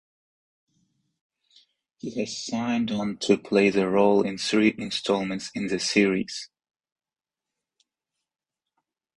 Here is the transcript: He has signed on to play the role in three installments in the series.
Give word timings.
He 1.99 2.09
has 2.19 2.35
signed 2.35 2.89
on 2.89 3.17
to 3.17 3.37
play 3.37 3.69
the 3.69 3.87
role 3.87 4.23
in 4.23 4.39
three 4.39 4.73
installments 4.75 5.51
in 5.53 5.67
the 5.67 5.77
series. 5.79 6.49